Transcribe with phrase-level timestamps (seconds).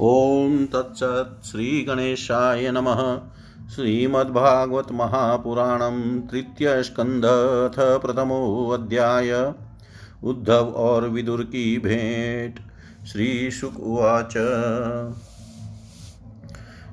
[0.00, 3.00] ॐ तत्सत् श्रीगणेशाय नमः।
[4.92, 9.52] महापुराणं तृतीयस्कन्धथ प्रथमोऽध्याय।
[10.24, 12.60] उद्धव और विदुर की भेंट।
[13.06, 14.36] श्रीशुक उवाच।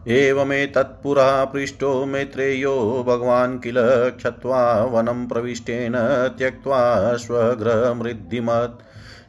[0.07, 3.75] एवमेतत्पुरा पृष्टो मैत्रेयो भगवान् किल
[4.09, 5.93] क्षत्वा वनं प्रविष्टेन
[6.37, 8.81] त्यक्त्वा स्वगृहमृद्धिमत्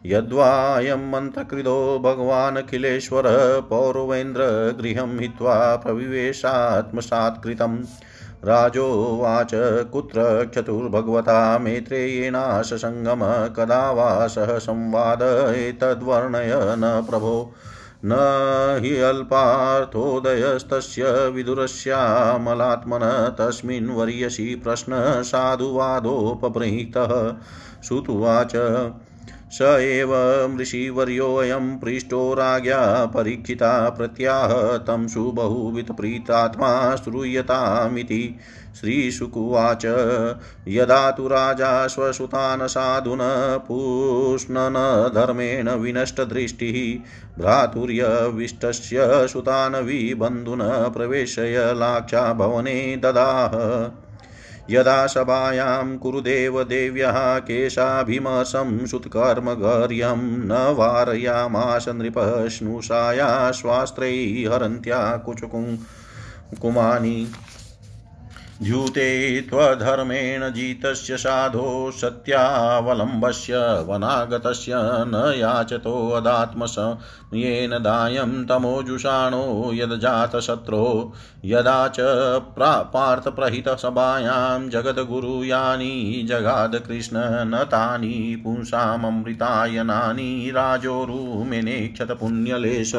[0.06, 7.78] यद्वायं मन्त्रकृतो भगवानखिलेश्वरः पौरवेन्द्रगृहं हित्वा प्रविवेशात्मसात्कृतम्।
[8.44, 9.50] राजोवाच,
[9.92, 17.54] कुत्र चतुर्भगवता मैत्रेयेणाशसङ्गम कदा वा सह संवाद एतद्वर्णय न प्रभो।
[18.04, 27.34] न हि अल्पार्थोदयस्तस्य विदुरस्यामलात्मन, तस्मिन् वर्यसि प्रश्नः साधुवादोपबृहीतः।
[27.88, 28.52] श्रुतुवाच
[29.54, 30.10] स एव
[30.60, 38.36] ऋषिवर्योऽयं पृष्टो राज्ञा परीक्षिता प्रत्याह तं सुबहुविधप्रीतात्मा श्रूयतामिति।
[38.80, 39.84] श्रीशुकुवाच,
[40.68, 43.18] यदा तु राजा स्वसुतान् साधुन
[43.68, 44.74] पूष्णन
[45.14, 47.08] धर्मेण विनष्टदृष्टिः,
[47.42, 48.96] भ्रातुर्यविष्टस्य
[49.28, 50.58] सुतान् विबन्धुन
[50.96, 52.32] प्रवेशय लाक्षा
[52.96, 53.50] ददाह।
[54.70, 67.32] यदा सभायां कुरुदेवदेव्यः केशाभिमसं सुत्कर्मगर्यं न वारयामास नृपः स्नुषाया स्वास्त्रैः हरन्त्या कुचकुङ्कुमानि
[68.64, 81.12] द्यूते त्वधर्मेण जितस्य साधो सत्यावलम्बस्य, वनागतस्य न याचतोऽदात्मसमयेन दायं तमोजुषाणो यद्जातशत्रो,
[81.44, 81.96] यदा च
[82.60, 92.92] पार्थप्रहितसभायां जगद्गुरुयानि जगादकृष्ण, न तानि पुंसाममृतायनानि राजोरुमेनेक्षतपुण्यलेश।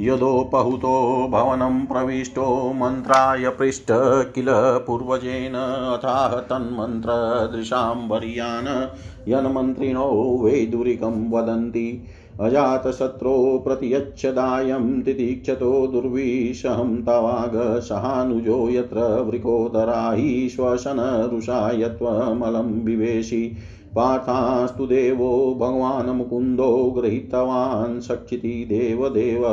[0.00, 3.86] यदोपहुतो भवनं प्रविष्टो मन्त्राय पृष्ठ
[4.34, 4.46] किल
[4.86, 5.52] पूर्वजेन
[5.92, 8.88] अथाह तन्मन्त्रदृशां वर्यान्
[9.28, 12.04] यन्मन्त्रिणो वैदुरिकं वदन्ति।
[12.40, 23.56] अजातशत्रो प्रतियच्छदायं तितीक्षतो दुर्विषहं तवाग सहानुजो यत्र वृकोदरा हि श्वसनरुषायत्वमलं विवेशि।
[23.98, 25.28] पार्थास्तु देवो
[25.60, 29.46] भगवान् मुकुन्दो गृहीतवान् सक्षिति देवदेव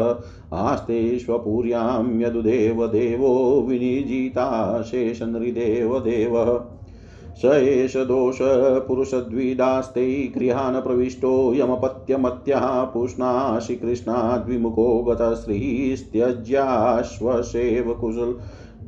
[0.53, 3.31] आस्ते स्वपुर्यां यदुदेवदेवो
[3.69, 4.47] विनिजिता
[4.89, 6.51] शेषनृदेवदेवः
[7.41, 10.03] स एष दोषपुरुषद्विदास्ते
[10.35, 18.31] गृहान् प्रविष्टो यमपत्यमत्यः पुष्णाशि कृष्णाद्विमुखो गतश्रीस्त्यज्याश्वसेव कुशल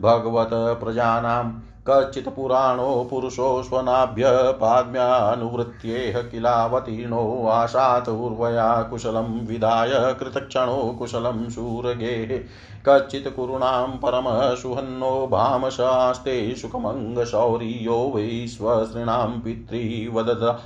[0.00, 12.44] भगवत प्रजानाम्। कच्चित् पुराणो पुरुषो स्वनाभ्यपाद्म्यानुवृत्त्येह किलावतीर्णो आशात् उर्वया कुशलं विधाय कृतक्षणो कुशलं शूरगेः
[12.88, 20.62] कश्चित् कुरुणां परमसुहन्नो भामशास्ते सुखमङ्गशौर्यो वै स्वसृणां पितृवदत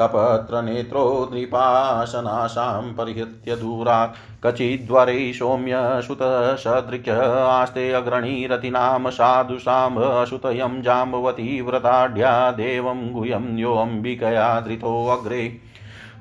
[0.00, 4.16] तपत्रनेत्रो नृपाशनाशां परिहृत्य दूरात्
[4.46, 7.12] कचिद्वरे सौम्यसुतसदृक्य
[7.46, 15.48] आस्ते अग्रणीरतिनाम साधुषाम् अशुतयं जाम्बवती व्रताढ्या देवं गुह्यं योऽम्बिकया धृतोऽग्रे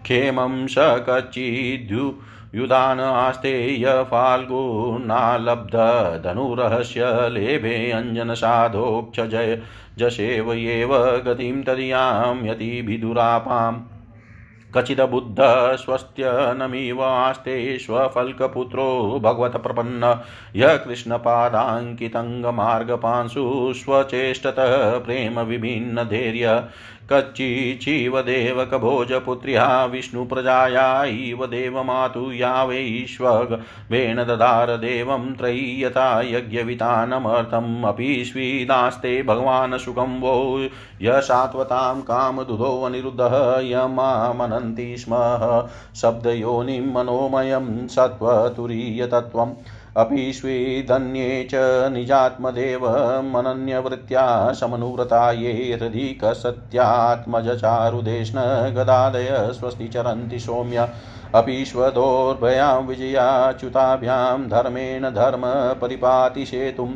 [0.04, 2.12] क्षेमं स कच्चिद्यु
[2.56, 9.62] युधान आस्तेय फाल्गुनालब्धधनुरहस्य लेभे अञ्जनसाधोक्षजय
[10.00, 10.94] जशेव एव
[11.28, 13.80] गतिं तदीयां यतिभिदुरापाम्
[14.76, 18.86] कचिदबुद्धस्वस्त्यनमिवास्ते स्वफल्कपुत्रो
[19.24, 20.12] भगवतप्रपन्न
[20.56, 23.44] यः कृष्णपादाङ्कितङ्गमार्गपांसु
[23.82, 24.76] स्वचेष्टतः
[25.06, 26.46] प्रेमविभिन्नधैर्य
[27.12, 39.78] कच्चिचिव देवकभोजपुत्र्या विष्णुप्रजाया इव देवमातु या वैश्वगेण ददार देवं त्रयी यथा यज्ञवितानमर्थम् अपि स्वीदास्ते भगवान्
[39.78, 40.68] सुखं वो।
[41.02, 45.14] यशात्वतां कामदुधोऽनिरुद्धः यमामनन्ति स्म।
[45.96, 49.54] शब्दयोनिं मनोमयं सत्त्वतुरीयतत्त्वम्
[49.98, 58.40] अपि स्वेदन्ये च निजात्मदेवमनन्यवृत्त्या समनुव्रता ये हृदि कसत्यात्मजचारुदेष्ण
[58.72, 60.90] गदादय स्वस्ति चरन्ति सौम्य।
[61.36, 66.96] अपि स्वदोर्भयां विजयाच्युताभ्यां धर्मेण धर्मपरिपातिसेतुं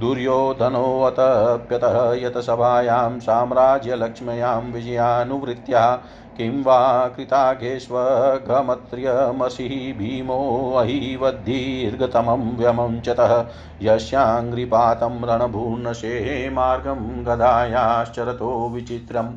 [0.00, 6.02] दुर्योधनोऽतप्यतः यतसभायां साम्राज्यलक्ष्म्यां विजयानुवृत्त्या।
[6.36, 13.46] किं वा कृताकेष्वघमत्र्यमसि भीमोऽहिवद्दीर्घतमं व्यमञ्चतः
[13.82, 19.28] यस्याङ्घ्रिपातं रणभूर्णशे मार्गं गदायाश्चरतो विचित्रम्।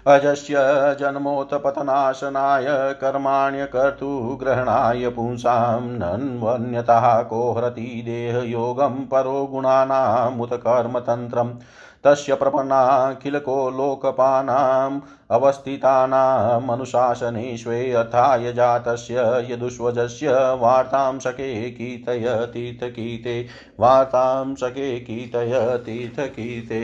[0.08, 0.56] अजस्य
[1.00, 2.66] जन्मोत्पतनाशनाय
[3.02, 11.54] कर्माण्यकर्तुग्रहणाय पुंसां नन्वन्यतः कोहरति देहयोगं परो गुणानामुत कर्मतन्त्रम्
[12.06, 23.48] तस्य प्रपन्नाखिलको लोकपानाम् अवस्थितानामनुशासने स्वे अथाय जातस्य यदुष्वजस्य वार्तां शके कीर्तय तीर्थकीर्ते
[23.80, 26.82] वार्तां शके कीर्तय तीर्थकीर्ते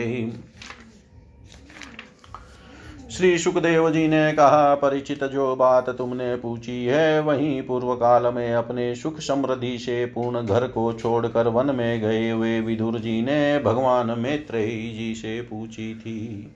[3.10, 8.54] श्री सुखदेव जी ने कहा, परिचित जो बात तुमने पूछी है, वहीं पूर्व काल में
[8.54, 13.58] अपने सुख समृद्धि से पूर्ण घर को छोड़कर वन में गए हुए विदुर जी ने
[13.58, 16.52] भगवान मैत्रेयी जी से पूछी थी।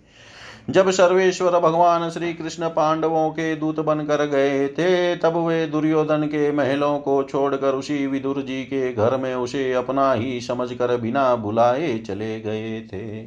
[0.71, 6.53] जब सर्वेश्वर भगवान श्री कृष्ण पांडवों के दूत बनकर गए थे, तब वे दुर्योधन के
[6.53, 11.99] महलों को छोड़कर उसी विदुर जी के घर में उसे अपना ही समझकर बिना बुलाए
[11.99, 13.21] चले गए थे।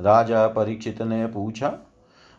[0.00, 1.85] राजा परीक्षित ने पूछा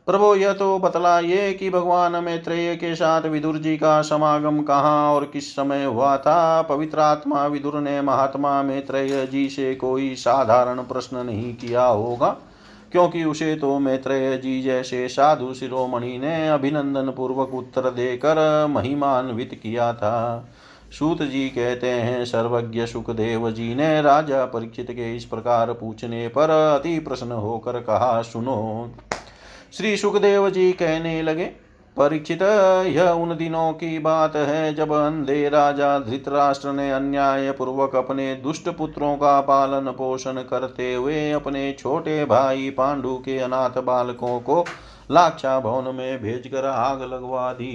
[0.07, 5.25] प्रभु, यह तो बतलाइए कि भगवान मैत्रेय के साथ विदुर जी का समागम कहाँ और
[5.25, 6.61] किस समय हुआ था?
[6.61, 12.29] पवित्र आत्मा विदुर ने महात्मा मैत्रेय जी से कोई साधारण प्रश्न नहीं किया होगा,
[12.91, 19.91] क्योंकि उसे तो मैत्रेय जी जैसे साधु शिरोमणि ने अभिनंदन पूर्वक उत्तर देकर महिमान्वित किया
[19.93, 20.47] था।
[20.91, 26.49] सूत जी कहते हैं, सर्वज्ञ सुखदेव जी ने राजा परीक्षित के इस प्रकार पूछने पर
[26.49, 28.89] अति प्रश्न होकर कहा, सुनो
[29.77, 31.45] श्री सुखदेव जी कहने लगे,
[31.97, 32.41] परीक्षित,
[32.87, 38.69] यह उन दिनों की बात है जब अंधे राजा धृतराष्ट्र ने अन्याय पूर्वक अपने दुष्ट
[38.69, 44.63] पुत्रों का पालन पोषण करते हुए अपने छोटे भाई पांडु के अनाथ बालकों को
[45.11, 47.73] लाक्षा भवन में भेजकर आग लगवा दी।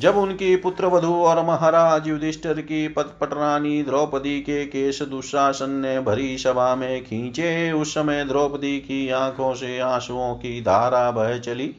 [0.00, 6.36] जब उनकी पुत्र वधु और महाराज युधिष्ठिर की पटरानी द्रौपदी के केश दुशासन ने भरी
[6.38, 11.74] सभा में खींचे, उस समय द्रौपदी की आँखों से आंसुओं की धारा बह चली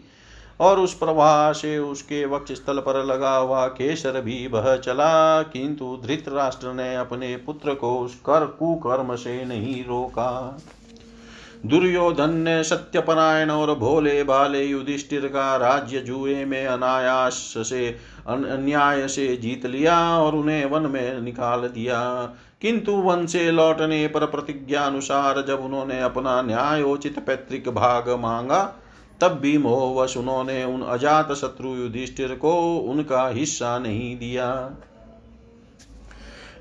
[0.59, 5.97] और उस प्रवाह से उसके वक्ष स्थल पर लगा हुआ केसर भी बह चला। किंतु
[6.05, 10.57] धृतराष्ट्र ने अपने पुत्र को उस कर कुकर्म से नहीं रोका।
[11.65, 17.95] दुर्योधन ने सत्यपरायण और भोले भाले युधिष्ठिर का राज्य जुए में अनायास से
[18.27, 22.29] अन्याय से जीत लिया और उन्हें वन में निकाल दिया।
[22.61, 28.75] किंतु वन से लौटने पर प्रतिज्ञा अनुसार जब उन्होंने अपना न्यायोचित पैतृक भाग मांगा,
[29.21, 34.71] तब भी मोहवश उन्होंने उन अजात शत्रु युधिष्ठिर को उनका हिस्सा नहीं दिया।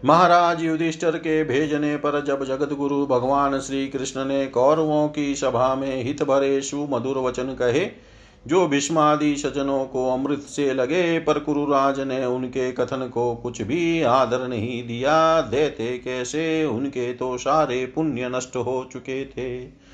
[0.05, 5.75] महाराज युधिष्ठर के भेजने पर जब जगत गुरु भगवान श्री कृष्ण ने कौरवों की सभा
[5.75, 7.91] में हित भरे सुमधुर वचन कहे,
[8.47, 14.03] जो भीष्मादि सजनों को अमृत से लगे, पर कुरुराज ने उनके कथन को कुछ भी
[14.03, 16.65] आदर नहीं दिया, देते कैसे?
[16.65, 19.88] उनके तो सारे पुण्य नष्ट हो चुके थे।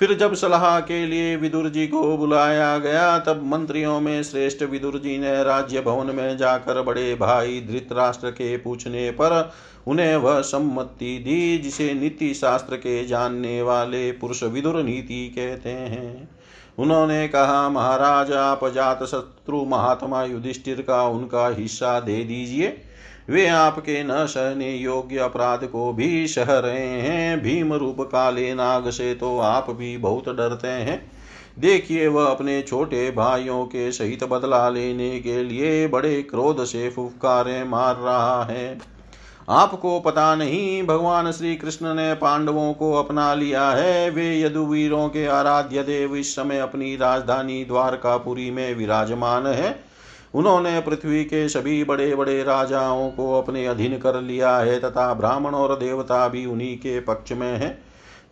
[0.00, 4.98] फिर जब सलाह के लिए विदुर जी को बुलाया गया, तब मंत्रियों में श्रेष्ठ विदुर
[4.98, 9.52] जी ने राज्य भवन में जाकर बड़े भाई धृतराष्ट्र के पूछने पर
[9.86, 16.28] उन्हें वह सम्मति दी जिसे नीति शास्त्र के जानने वाले पुरुष विदुर नीति कहते हैं।
[16.78, 22.68] उन्होंने कहा, महाराज, आप जात शत्रु महात्मा युधिष्ठिर का उनका हिस्सा दे दीजिए।
[23.28, 28.90] वे आपके न सहने योग्य अपराध को भी सह रहे हैं। भीम रूप काले नाग
[28.90, 31.00] से तो आप भी बहुत डरते हैं।
[31.58, 37.64] देखिए वह अपने छोटे भाइयों के सहित बदला लेने के लिए बड़े क्रोध से फुफकारे
[37.64, 38.78] मार रहा है।
[39.48, 45.26] आपको पता नहीं, भगवान श्री कृष्ण ने पांडवों को अपना लिया है। वे यदुवीरों के
[45.26, 49.85] आराध्य देव इस समय अपनी राजधानी द्वारकापुरी में विराजमान है।
[50.36, 55.54] उन्होंने पृथ्वी के सभी बड़े बड़े राजाओं को अपने अधीन कर लिया है तथा ब्राह्मण
[55.54, 57.78] और देवता भी उन्हीं के पक्ष में है,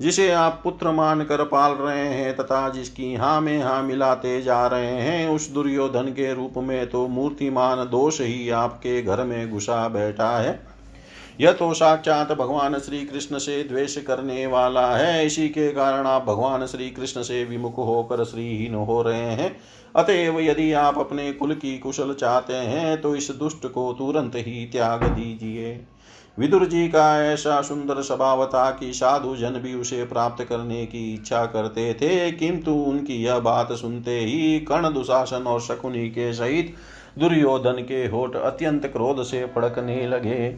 [0.00, 5.00] जिसे आप पुत्र मानकर पाल रहे हैं तथा जिसकी हाँ में हाँ मिलाते जा रहे
[5.00, 10.36] हैं। उस दुर्योधन के रूप में तो मूर्तिमान दोष ही आपके घर में घुसा बैठा
[10.38, 10.58] है।
[11.40, 16.24] यह तो साक्षात भगवान श्री कृष्ण से द्वेष करने वाला है। इसी के कारण आप
[16.24, 19.56] भगवान श्री कृष्ण से विमुख होकर श्रीहीन हो रहे हैं।
[19.96, 24.64] अतएव यदि आप अपने कुल की कुशल चाहते हैं तो इस दुष्ट को तुरंत ही
[24.66, 25.80] त्याग दीजिए।
[26.38, 31.12] विदुर जी का ऐसा सुंदर स्वभाव था कि साधु जन भी उसे प्राप्त करने की
[31.14, 36.74] इच्छा करते थे, किंतु उनकी यह बात सुनते ही कर्ण दुशासन और शकुनी के सहित
[37.18, 40.48] दुर्योधन के होठ अत्यंत क्रोध से फड़कने लगे।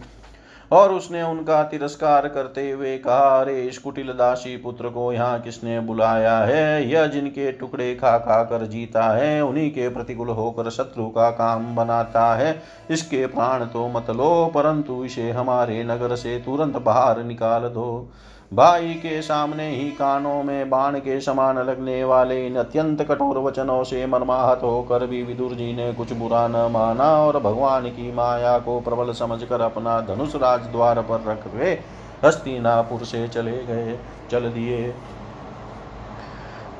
[0.72, 5.80] और उसने उनका तिरस्कार करते हुए कहा, अरे, इस कुटिल दासी पुत्र को यहाँ किसने
[5.80, 6.88] बुलाया है?
[6.88, 11.76] यह जिनके टुकड़े खा खा कर जीता है, उन्हीं के प्रतिकूल होकर शत्रु का काम
[11.76, 17.62] बनाता है। इसके प्राण तो मत लो, परंतु इसे हमारे नगर से तुरंत बाहर निकाल
[17.62, 18.08] दो।
[18.54, 23.84] भाई के सामने ही कानों में बाण के समान लगने वाले इन अत्यंत कठोर वचनों
[23.84, 28.58] से मनमाहत होकर भी विदुर जी ने कुछ बुरा न माना और भगवान की माया
[28.58, 31.78] को प्रबल समझकर अपना धनुष राज द्वार पर रख वे
[32.24, 33.98] हस्तिनापुर से चले गए,
[34.30, 34.94] चल दिए।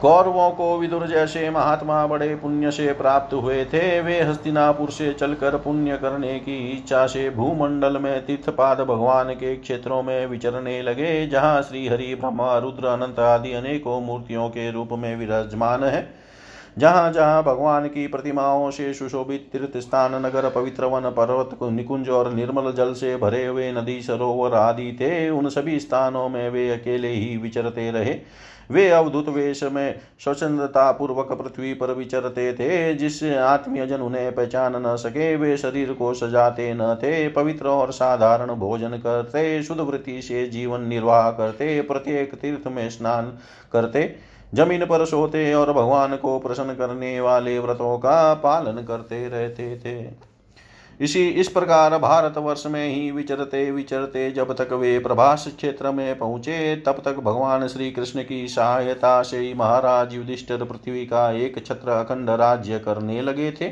[0.03, 5.57] कौरवों को विदुर जैसे महात्मा बड़े पुण्य से प्राप्त हुए थे, वे हस्तिनापुर से चलकर
[5.57, 11.63] पुण्य करने की इच्छा से भूमंडल में तीर्थपाद भगवान के क्षेत्रों में विचरने लगे, जहाँ
[11.63, 16.27] श्रीहरि, ब्रह्मा, रुद्र, अनंत आदि अनेकों मूर्तियों के रूप में विराजमान है।
[16.79, 22.33] जहाँ जहाँ भगवान की प्रतिमाओं से सुशोभित तीर्थ स्थान, नगर, पवित्र वन, पर्वत, निकुंज और
[22.33, 27.09] निर्मल जल से भरे हुए नदी, सरोवर आदि थे, उन सभी स्थानों में वे अकेले
[27.09, 28.19] ही विचरते रहे।
[28.71, 34.77] वे अवधुत वेश में स्वच्छंदता पूर्वक पृथ्वी पर विचरते थे। जिस आत्मीय जन उन्हें पहचान
[34.77, 40.23] न सके, वे शरीर को सजाते न थे। पवित्र और साधारण भोजन करते, शुद्ध वृत्ति
[40.23, 43.39] से जीवन निर्वाह करते, प्रत्येक तीर्थ में स्नान
[43.73, 44.15] करते,
[44.55, 50.36] ज़मीन पर सोते और भगवान को प्रसन्न करने वाले व्रतों का पालन करते रहते थे।
[51.01, 56.77] इसी, इस प्रकार भारतवर्ष में ही विचरते विचरते जब तक वे प्रभास क्षेत्र में पहुँचे,
[56.77, 62.31] तब तक भगवान श्री कृष्ण की सहायता से महाराज युधिष्ठिर पृथ्वी का एक छत्र अखंड
[62.31, 63.71] राज्य करने लगे थे।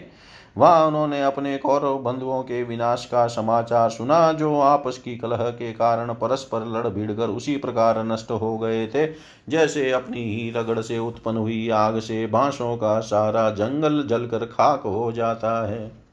[0.56, 5.72] वहाँ उन्होंने अपने कौरव बंधुओं के विनाश का समाचार सुना, जो आपस की कलह के
[5.72, 9.06] कारण परस्पर लड़ भिड़ कर उसी प्रकार नष्ट हो गए थे।
[9.48, 14.82] जैसे अपनी ही रगड़ से उत्पन्न हुई आग से बांसों का सारा जंगल जलकर खाक
[14.82, 16.03] हो जाता है।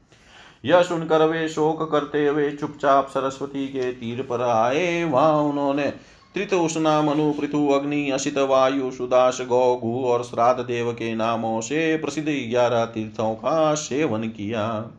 [0.64, 5.90] यह सुनकर वे शोक करते हुए चुपचाप सरस्वती के तीर पर आए। वहाँ उन्होंने
[6.34, 11.96] त्रित उष्णा मनु पृथु अग्नि असित वायु, सुदास गौ और श्राद्ध देव के नामों से
[11.96, 14.90] प्रसिद्ध ग्यारह तीर्थों का सेवन किया।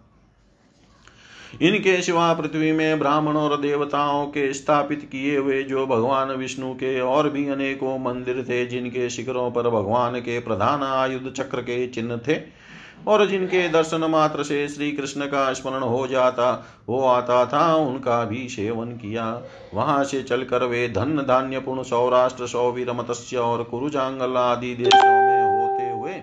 [1.61, 6.99] इनके सिवा पृथ्वी में ब्राह्मण और देवताओं के स्थापित किए हुए जो भगवान विष्णु के
[7.01, 12.17] और भी अनेकों मंदिर थे, जिनके शिखरों पर भगवान के प्रधान आयुध चक्र के चिन्ह
[12.17, 12.62] थे
[13.07, 16.51] और जिनके दर्शन मात्र से श्री कृष्ण का स्मरण हो जाता
[16.89, 19.25] हो आता था, उनका भी सेवन किया।
[19.73, 25.43] वहाँ से चलकर वे धन धान्य पूर्ण सौराष्ट्र, सौवीर, मत्स्य और कुरुजांगल आदि देशों में
[25.43, 26.21] होते हुए,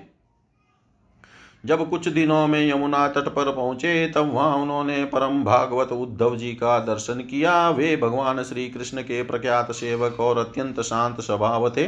[1.65, 6.53] जब कुछ दिनों में यमुना तट पर पहुँचे, तब वहाँ उन्होंने परम भागवत उद्धव जी
[6.53, 11.85] का दर्शन किया। वे भगवान श्री कृष्ण के प्रख्यात सेवक और अत्यंत शांत स्वभाव थे।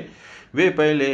[0.54, 1.08] वे पहले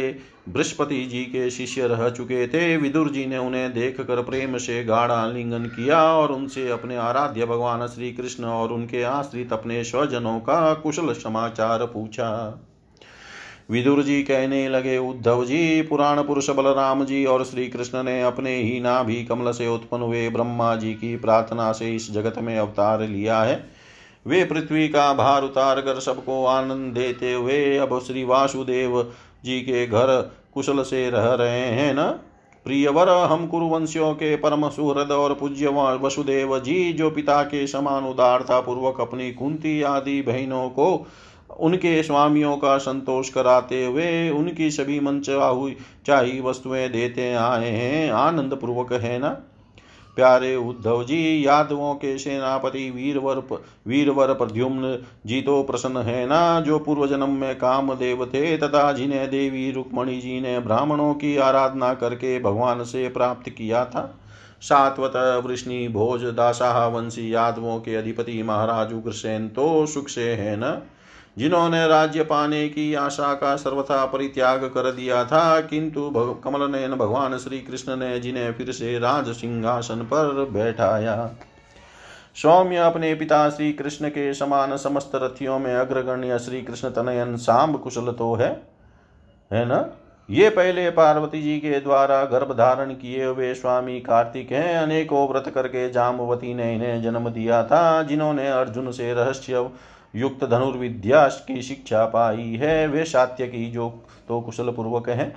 [0.49, 4.83] बृहस्पति जी के शिष्य रह चुके थे। विदुर जी ने उन्हें देख कर प्रेम से
[4.83, 10.39] गाढ़ा आलिंगन किया और उनसे अपने आराध्य भगवान श्री कृष्ण और उनके आश्रित अपने स्वजनों
[10.39, 12.65] का कुशल समाचार पूछा।
[13.71, 18.55] विदुर जी कहने लगे, उद्धव जी, पुराण पुरुष बलराम जी और श्री कृष्ण ने अपने
[18.55, 23.01] ही नाभि कमल से उत्पन्न हुए ब्रह्मा जी की प्रार्थना से इस जगत में अवतार
[23.01, 23.67] लिया है।
[24.25, 28.99] वे पृथ्वी का भार उतार कर सबको आनंद देते हुए अब श्री वासुदेव
[29.45, 32.19] जी के घर कुशल से रह रहे हैं न?
[32.65, 35.67] प्रियवर, हम कुरुवंशियों के परम सुहृद और पूज्य
[36.01, 41.07] वसुदेव जी, जो पिता के समान उदारता पूर्वक अपनी कुंती आदि बहनों को
[41.59, 45.19] उनके स्वामियों का संतोष कराते हुए उनकी सभी मन
[46.05, 49.37] चाही वस्तुएँ देते आए हैं। आनंद पूर्वक है ना?
[50.19, 53.37] प्यारे उद्धव जी, यादवों के सेनापति वीरवर
[53.87, 56.61] वीरवर प्रद्युम्न जी तो प्रसन्न है ना?
[56.61, 61.93] जो पूर्व जन्म में कामदेव थे, तथा जिन्हें देवी रुक्मणी जी ने ब्राह्मणों की आराधना
[61.93, 64.19] करके भगवान से प्राप्त किया था।
[64.61, 70.81] सात्वत वृष्णि भोज दासाह वंशी यादवों के अधिपति महाराज उग्रसेन तो सुख से है न?
[71.37, 76.09] जिन्होंने राज्य पाने की आशा का सर्वथा परित्याग कर दिया था, किंतु
[76.43, 81.29] कमल नयन भगवान श्री कृष्ण ने जिन्हें फिर से राज सिंहासन पर बैठाया।
[82.35, 87.79] सौम्य अपने पिता श्री कृष्ण के समान समस्त रथियों में अग्रगण्य श्री कृष्ण तनयन सांब
[87.79, 88.49] कुशल तो है
[89.51, 89.85] है ना?
[90.29, 95.51] ये पहले पार्वती जी के द्वारा गर्भ धारण किए हुए स्वामी कार्तिक हैं। अनेकों व्रत
[95.55, 99.69] करके जामवती ने इन्हें जन्म दिया था, जिन्होंने अर्जुन से रहस्य
[100.13, 103.89] युक्त धनुर्विद्या की शिक्षा पाई है। वे सात्य की जो
[104.27, 105.33] तो कुशल पूर्वक है।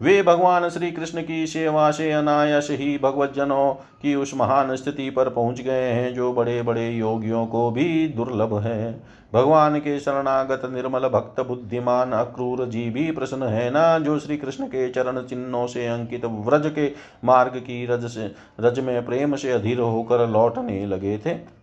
[0.00, 5.10] वे भगवान श्री कृष्ण की सेवा से अनायास ही भगवत जनों की उस महान स्थिति
[5.10, 8.92] पर पहुँच गए हैं, जो बड़े बड़े योगियों को भी दुर्लभ है।
[9.34, 14.66] भगवान के शरणागत निर्मल भक्त, बुद्धिमान, अक्रूर जी भी प्रसन्न है ना, जो श्री कृष्ण
[14.66, 16.90] के चरण चिन्हों से अंकित व्रज के
[17.24, 21.59] मार्ग की रज से, रज में प्रेम से अधीर होकर लौटने लगे थे।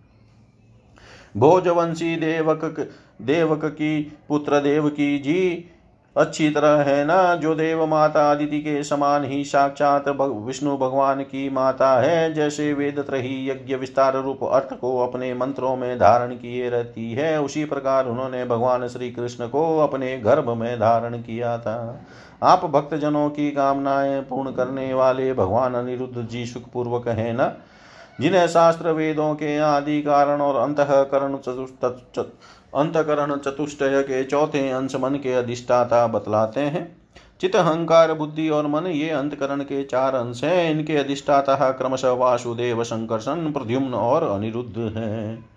[1.38, 2.88] भोजवंशी देवक
[3.22, 5.72] देवक की पुत्र देव की जी,
[6.18, 7.36] अच्छी तरह है ना?
[7.36, 13.00] जो देव माता अदिति के समान ही साक्षात विष्णु भगवान की माता है, जैसे वेद
[13.00, 18.08] त्रही यज्ञ विस्तार रूप अर्थ को अपने मंत्रों में धारण किए रहती है, उसी प्रकार
[18.08, 22.02] उन्होंने भगवान श्री कृष्ण को अपने गर्भ में धारण किया था।
[22.44, 27.54] आप भक्तजनों की कामनाएँ पूर्ण करने वाले भगवान अनिरुद्ध जी सुखपूर्वक है ना?
[28.22, 32.20] जिन्हें शास्त्र वेदों के आदि कारण और अंतकरण चतुष्ट
[32.76, 36.86] अंतकरण चतुष्टय के चौथे अंश मन के अधिष्ठाता बतलाते हैं।
[37.42, 42.84] चित अहंकार बुद्धि और मन ये अंतकरण के चार अंश हैं। इनके अधिष्ठाता क्रमशः वासुदेव
[42.84, 45.57] संकर्षण प्रद्युम्न और अनिरुद्ध हैं।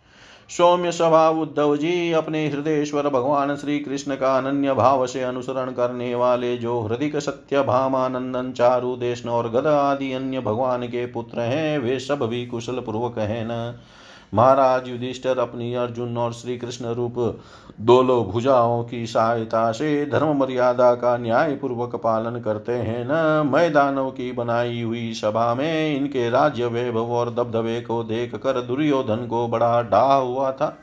[0.57, 6.15] सौम्य स्वभाव उद्धव जी, अपने हृदयेश्वर भगवान श्री कृष्ण का अनन्य भाव से अनुसरण करने
[6.15, 11.79] वाले जो हृदय सत्य, भामानंदन, चारु देश और गद आदि अन्य भगवान के पुत्र हैं,
[11.79, 13.75] वे सब भी कुशल पूर्वक हैं न।
[14.35, 17.41] महाराज युधिष्ठर अपनी अर्जुन और श्री कृष्ण रूप
[17.81, 23.47] दोनों भुजाओं की सहायता से धर्म मर्यादा का न्याय पूर्वक पालन करते हैं न?
[23.55, 29.27] मैदानों की बनाई हुई सभा में इनके राज्य वैभव और दबदबे को देख कर दुर्योधन
[29.27, 30.79] को बड़ा डाह हुआ था।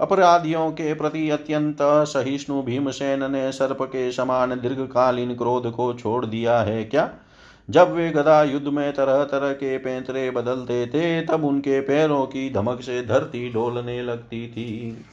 [0.00, 6.60] अपराधियों के प्रति अत्यंत सहिष्णु भीमसेन ने सर्प के समान दीर्घकालीन क्रोध को छोड़ दिया
[6.60, 7.10] है क्या?
[7.70, 12.50] जब वे गदा युद्ध में तरह तरह के पैंतरे बदलते थे, तब उनके पैरों की
[12.50, 15.04] धमक से धरती डोलने लगती थी।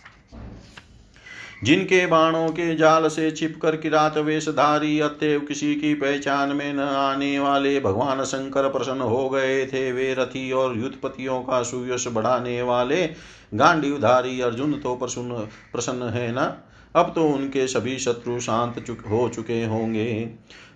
[1.64, 7.40] जिनके बाणों के जाल से छिपकर किरात वेशधारी अतएव किसी की पहचान में न आने
[7.40, 13.08] वाले भगवान शंकर प्रसन्न हो गए थे। वे रथी और युद्धपतियों का सुयश बढ़ाने वाले
[13.54, 15.34] गांडीवधारी अर्जुन तो प्रसन्न
[15.72, 16.54] प्रसन्न है न?
[16.96, 20.30] अब तो उनके सभी शत्रु शांत चुक, हो चुके होंगे।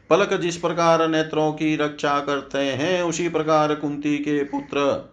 [0.10, 5.10] पलक जिस प्रकार नेत्रों की रक्षा करते हैं, उसी प्रकार कुंती के पुत्र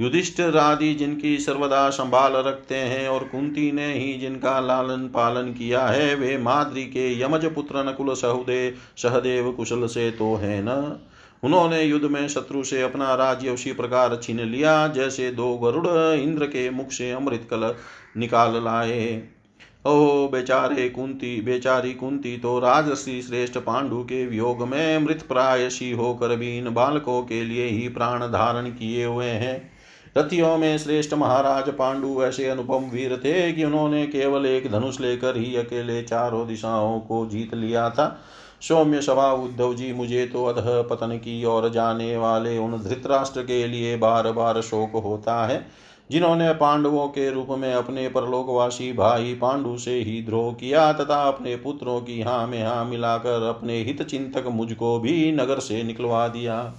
[0.00, 5.86] युधिष्ठिर आदि जिनकी सर्वदा संभाल रखते हैं और कुंती ने ही जिनका लालन पालन किया
[5.86, 11.00] है, वे माद्री के यमज पुत्र नकुल सहुदे, सहदेव कुशल से तो है न।
[11.42, 16.46] उन्होंने युद्ध में शत्रु से अपना राज्य उसी प्रकार छीन लिया, जैसे दो गरुड़ इंद्र
[16.46, 17.74] के मुख से अमृत कल
[18.16, 19.28] निकाल लाए।
[19.86, 26.36] ओ बेचारे कुंती, बेचारी कुंती तो राजसी श्रेष्ठ पांडु के वियोग में मृत प्रायशी होकर
[26.36, 29.70] भी इन बालकों के लिए ही प्राण धारण किए हुए हैं।
[30.18, 35.36] रथियों में श्रेष्ठ महाराज पांडु ऐसे अनुपम वीर थे कि उन्होंने केवल एक धनुष लेकर
[35.36, 38.18] ही अकेले चारों दिशाओं को जीत लिया था।
[38.62, 43.66] सौम्य सभा उद्धव जी, मुझे तो अध पतन की ओर जाने वाले उन धृतराष्ट्र के
[43.66, 45.66] लिए बार बार शोक होता है।
[46.10, 51.56] जिन्होंने पांडवों के रूप में अपने परलोकवासी भाई पांडु से ही द्रोह किया तथा अपने
[51.56, 56.74] पुत्रों की हाँ में हाँ मिलाकर अपने हित चिंतक मुझको भी नगर से निकलवा दिया।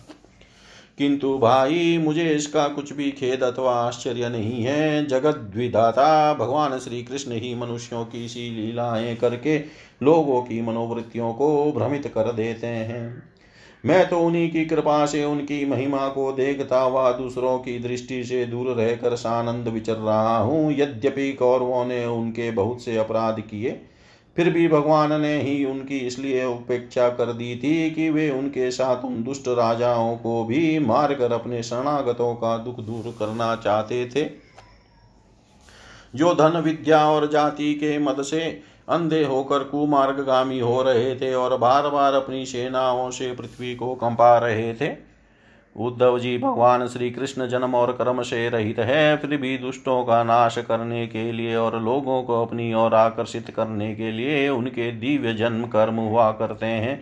[0.98, 7.04] किंतु भाई, मुझे इसका कुछ भी खेद अथवा आश्चर्य नहीं है। जगत द्विधाता भगवान श्री
[7.04, 9.60] कृष्ण ही मनुष्यों की सी लीलाएँ करके
[10.04, 13.37] लोगों की मनोवृत्तियों को भ्रमित कर देते हैं।
[13.84, 18.46] मैं तो उन्हीं की कृपा से उनकी महिमा को देखता हुआ दूसरों की दृष्टि से
[18.46, 23.80] दूर रहकर सानंद विचर रहा हूँ। यद्यपि कौरवों ने उनके बहुत से अपराध किए,
[24.38, 29.06] फिर भी भगवान ने ही उनकी इसलिए उपेक्षा कर दी थी कि वे उनके साथ
[29.06, 34.30] उन दुष्ट राजाओं को भी मारकर अपने शरणागतों का दुख दूर करना चाहते थे।
[36.16, 41.58] जो धन, विद्या और जाति के मद से अंधे होकर कुमार्गामी हो रहे थे और
[41.58, 44.90] बार बार अपनी सेनाओं से पृथ्वी को कंपा रहे थे।
[45.76, 50.24] उद्धव जी भगवान श्री कृष्ण जन्म और कर्म से रहित है, फिर भी दुष्टों का
[50.24, 55.34] नाश करने के लिए और लोगों को अपनी ओर आकर्षित करने के लिए उनके दिव्य
[55.34, 57.00] जन्म कर्म हुआ करते हैं।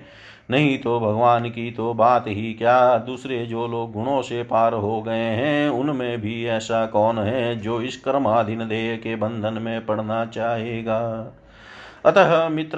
[0.52, 5.02] नहीं तो भगवान की तो बात ही क्या, दूसरे जो लोग गुणों से पार हो
[5.02, 10.26] गए हैं, उनमें भी ऐसा कौन है जो इस कर्माधीन देह के बंधन में पड़ना
[10.26, 11.02] चाहेगा?
[12.06, 12.78] अतः मित्र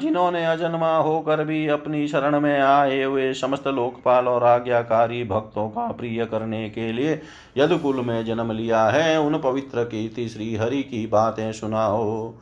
[0.00, 5.92] जिन्होंने अजन्मा होकर भी अपनी शरण में आए हुए समस्त लोकपाल और आज्ञाकारी भक्तों का
[5.92, 7.22] प्रिय करने के लिए
[7.56, 12.32] यदुकुल में जन्म लिया है। उन पवित्र कीर्ति श्री हरि की बातें सुनाओ।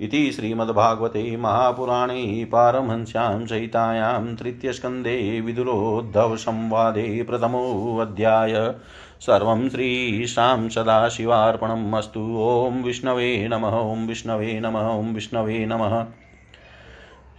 [0.00, 8.74] इति श्रीमद्भागवते महापुराणे पारमहंस्यां सहितायां तृतीयस्कन्धे विदुरोद्धवसंवादे प्रथमोऽध्याय।
[9.20, 16.04] सर्वं श्रीशां सदाशिवार्पणम् अस्तु। ॐ विष्णवे नमः, ॐ विष्णवे नमः, ॐ विष्णवे नमः।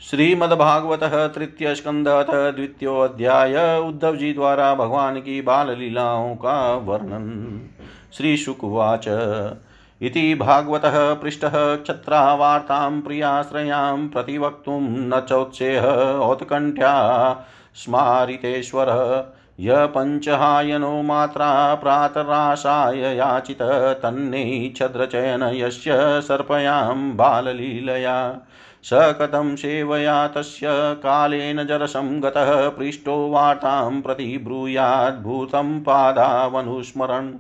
[0.02, 1.04] श्रीमद्भागवत
[1.36, 2.08] तृतीय स्कंद
[2.56, 7.62] द्वितीयोध्याय उद्धव जी द्वारा भगवान की बाल लीलाओं का वर्णन।
[8.14, 9.08] श्री शुकवाच
[10.02, 15.86] इति भागवतः पृष्टः क्षत्रावार्तां, प्रियाश्रयां, प्रतिवक्तुं न चोत्सेह
[16.22, 16.96] औत्कण्ठ्या
[17.76, 19.26] स्मारितेश्वरः।
[19.60, 23.58] य पञ्चहायनो मात्रा प्रातराशाय याचित
[24.04, 28.40] तन्नेच्छद्रचयन यस्य सर्पयां बाललीलया।
[28.84, 34.38] स कथं सेवया तस्य कालेन जरसं गतः पृष्ठो वार्तां प्रति
[35.66, 37.34] पादावनुस्मरन्।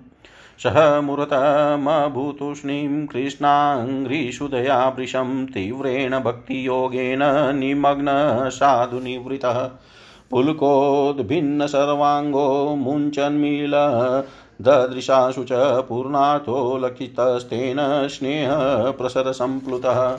[0.63, 8.06] सह मुहूर्तमभूतूष्णीं कृष्णाङ्घ्रिशुदया वृशं तीव्रेण भक्तियोगेन निमग्न
[8.49, 9.69] साधुनिवृतः
[10.31, 13.73] पुलकोद्भिन्न सर्वाङ्गो मुञ्चन्मील
[14.61, 15.49] ददृशाशु च
[15.89, 20.17] पूर्णार्थो लक्षितस्तेन स्नेहप्रसरसम्प्लुतः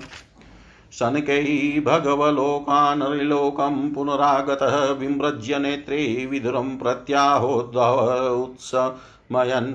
[0.93, 9.75] शनकै भगवलोकानरिलोकं पुनरागतः विम्रज्य नेत्रे विधुरं प्रत्याहोद्भव उत्समयन्।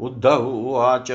[0.00, 1.10] उद्धव उवाच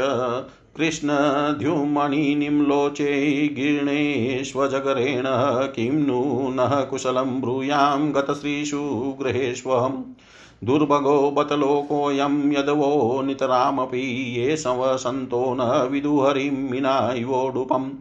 [0.78, 3.12] कृष्णद्युमणिनिम्लोचे
[3.58, 5.28] गिर्णेष्वजगरेण
[5.76, 6.22] किं नु
[6.56, 8.82] नः कुशलं ब्रूयां गतश्रीषु
[9.22, 10.04] गृहेष्वहम्
[10.64, 14.02] दुर्भगो बतलोकोऽयं यदवो नितरामपि
[14.38, 17.92] ये संवसन्तो न विदुहरिं विनायवोडुपम्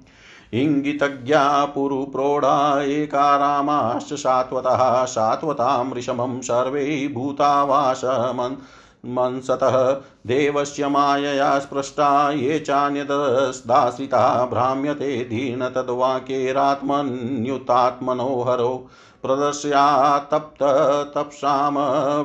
[0.55, 7.07] इङ्गितज्ञा पुरुप्रौढा एकारामाश्च शाश्वतः शाश्वतां ऋषभं सर्वे
[9.07, 9.93] मंसतः
[10.27, 18.88] देवस्य मायया स्पृष्टा ये चान्यतदाश्रिता भ्राम्यते दीन तद्वाक्यैरात्मन्युतात्मनो हरो
[19.25, 20.59] प्रदर्श्यात्तप्त
[21.14, 21.79] तप्साम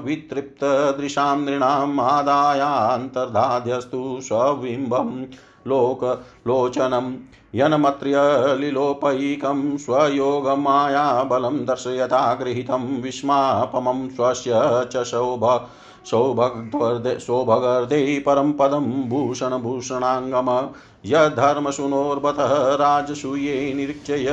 [0.05, 5.25] वितृप्तदृशां नृणाम् आदायान्तर्धाध्यस्तु स्वबिम्बं
[5.67, 7.15] लोक लोचनम्
[7.55, 14.51] यन्मत्र्यलिलोपैकं स्वयोगमायाबलं दर्शयता गृहीतं विस्मापमं स्वस्य
[14.91, 15.69] च सौभ
[16.11, 20.49] सौभगर्दे सौभगर्दे परं पदं भूषणभूषणाङ्गम
[21.05, 24.29] यद्धर्मशुनोर्बतः राजसूये निरीक्ष्य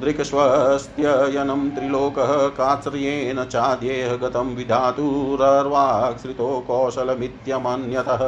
[0.00, 8.22] दृक्स्वस्त्ययनं त्रिलोकः कात्स्र्येण चाद्येह गतं विधातुरर्वाश्रितो कौशलमित्यमन्यतः।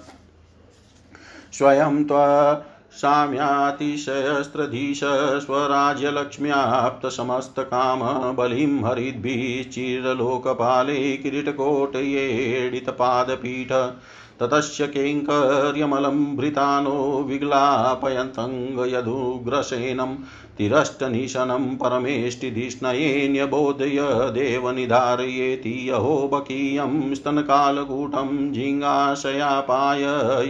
[1.52, 2.16] स्वयं त्व
[2.98, 5.00] साम्यातिशयस्त्रधीश
[5.44, 8.00] स्वराज्यलक्ष्म्याप्तसमस्तकाम
[8.36, 13.72] बलिं हरिद्भिश्चिरलोकपाले किरीटकोटयेडितपादपीठ
[14.40, 20.16] ततस्य कैङ्कर्यमलं भृतानो विग्लापयन्तङ्गयदुग्रसेनं
[20.58, 30.02] तिरष्टनिशनं परमेष्टिधिष्णये न्यबोधय देवनिधारयेति अहो बकीयं स्तनकालकूटं जिङ्गाशयापाय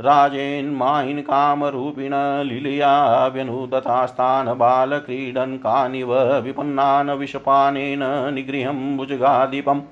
[0.00, 2.14] राजेन्मायिन् कामरूपिण
[2.48, 2.94] लीलया
[3.34, 8.02] व्यनुदतास्तान् बालक्रीडन् कानिव विपन्नान् विषपानेन
[8.34, 9.82] निगृहं भुजगाधिपम्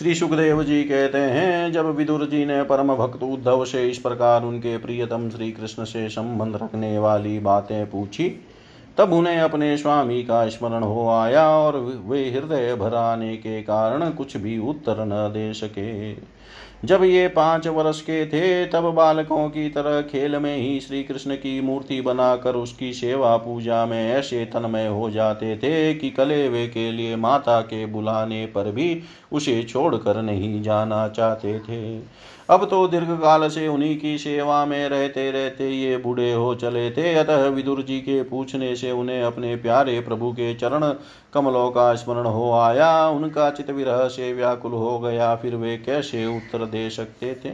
[0.01, 4.43] श्री सुखदेव जी कहते हैं, जब विदुर जी ने परम भक्त उद्धव से इस प्रकार
[4.43, 8.29] उनके प्रियतम श्री कृष्ण से संबंध रखने वाली बातें पूछी,
[8.97, 14.37] तब उन्हें अपने स्वामी का स्मरण हो आया और वे हृदय भराने के कारण कुछ
[14.37, 16.13] भी उत्तर न दे सके।
[16.85, 21.35] जब ये पाँच वर्ष के थे, तब बालकों की तरह खेल में ही श्री कृष्ण
[21.35, 26.91] की मूर्ति बनाकर उसकी सेवा पूजा में ऐसे तनमय हो जाते थे कि कलेवे के
[26.91, 31.99] लिए माता के बुलाने पर भी उसे छोड़कर नहीं जाना चाहते थे।
[32.49, 36.91] अब तो दीर्घ काल से उन्हीं की सेवा में रहते रहते ये बूढ़े हो चले
[36.91, 40.93] थे। अतः विदुर जी के पूछने से उन्हें अपने प्यारे प्रभु के चरण
[41.33, 46.25] कमलों का स्मरण हो आया। उनका चित विरह से व्याकुल हो गया। फिर वे कैसे
[46.25, 47.53] उत्तर दे सकते थे?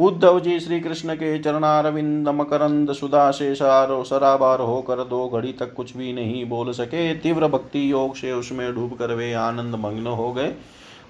[0.00, 5.74] उद्धव जी श्री कृष्ण के चरणारविंद, मकरंद सुधा से सारो सराबार होकर दो घड़ी तक
[5.74, 10.06] कुछ भी नहीं बोल सके। तीव्र भक्ति योग से उसमें डूब कर वे आनंद मग्न
[10.06, 10.54] हो गए।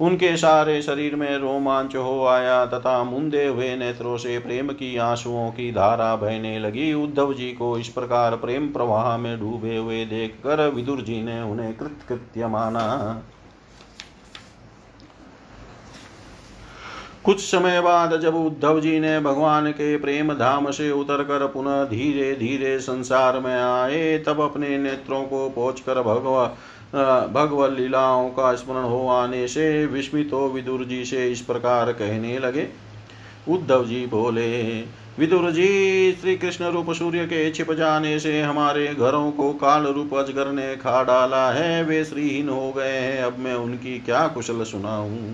[0.00, 5.50] उनके सारे शरीर में रोमांच हो आया, तथा मुंदे हुए नेत्रों से प्रेम की आंसुओं
[5.50, 10.68] की धारा बहने लगी। उद्धव जी को इस प्रकार प्रेम प्रवाह में डूबे हुए देखकर
[10.68, 13.22] विदुर जी ने उन्हें कृतकृत्य माना।
[17.24, 22.32] कुछ समय बाद जब उद्धव जी ने भगवान के प्रेम धाम से उतरकर पुनः धीरे
[22.34, 26.46] धीरे संसार में आए, तब अपने नेत्रों को पोच कर भगवा
[26.94, 32.38] भगवत लीलाओं का स्मरण हो आने से विस्मित हो विदुर जी से इस प्रकार कहने
[32.38, 32.68] लगे।
[33.48, 34.80] उद्धव जी बोले,
[35.18, 40.14] विदुर जी श्री कृष्ण रूप सूर्य के छिप जाने से हमारे घरों को काल रूप
[40.14, 44.62] अजगर ने खा डाला है। वे श्रीहीन हो गए हैं। अब मैं उनकी क्या कुशल
[44.64, 45.32] सुनाऊं?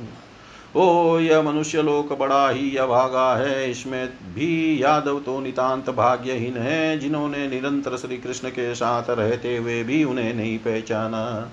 [0.77, 6.99] ओ, यह मनुष्य लोक बड़ा ही अभागा है। इसमें भी यादव तो नितांत भाग्यहीन है,
[6.99, 11.49] जिन्होंने निरंतर श्री कृष्ण के साथ रहते हुए भी उन्हें नहीं पहचाना।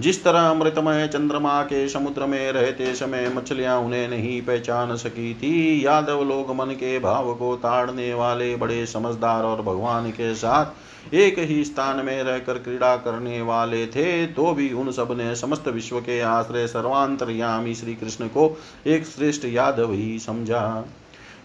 [0.00, 5.86] जिस तरह अमृतमय चंद्रमा के समुद्र में रहते समय मछलियाँ उन्हें नहीं पहचान सकी थी।
[5.86, 11.38] यादव लोग मन के भाव को ताड़ने वाले बड़े समझदार और भगवान के साथ एक
[11.38, 16.20] ही स्थान में रहकर क्रीड़ा करने वाले थे तो भी उन सबने समस्त विश्व के
[16.20, 18.56] आश्रय सर्वांतरयामी श्री कृष्ण को
[18.86, 20.84] एक श्रेष्ठ यादव ही समझा।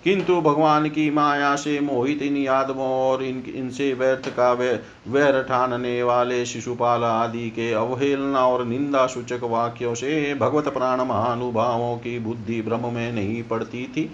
[0.03, 6.03] किंतु भगवान की माया से मोहित इन यादवों और इन, इनसे व्यर्थ का वैर ठानने
[6.03, 12.61] वाले शिशुपाल आदि के अवहेलना और निंदा सूचक वाक्यों से भगवत प्राण महानुभावों की बुद्धि
[12.61, 14.09] ब्रह्म में नहीं पड़ती थी।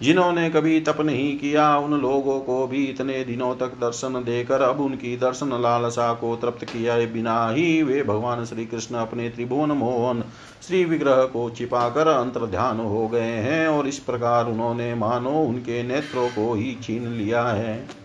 [0.00, 4.80] जिन्होंने कभी तप नहीं किया, उन लोगों को भी इतने दिनों तक दर्शन देकर अब
[4.80, 10.24] उनकी दर्शन लालसा को तृप्त किया बिना ही वे भगवान श्री कृष्ण अपने त्रिभुवन मोहन,
[10.62, 15.82] श्री विग्रह को छिपाकर अंतर ध्यान हो गए हैं और इस प्रकार उन्होंने मानो उनके
[15.82, 17.99] नेत्रों को ही छीन लिया है।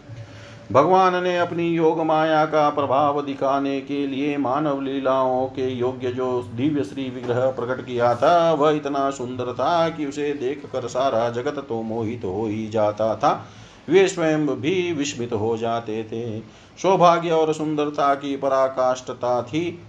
[0.72, 6.42] भगवान ने अपनी योग माया का प्रभाव दिखाने के लिए मानव लीलाओं के योग्य जो
[6.56, 11.30] दिव्य श्री विग्रह प्रकट किया था, वह इतना सुंदर था कि उसे देख कर सारा
[11.30, 13.46] जगत तो मोहित हो ही जाता था।
[13.90, 16.40] वे स्वयं भी विस्मित हो जाते थे।
[16.82, 19.80] सौभाग्य और सुंदरता की पराकाष्ठता थी।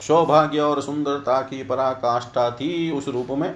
[0.00, 3.54] सौभाग्य और सुंदरता की पराकाष्ठा थी उस रूप में।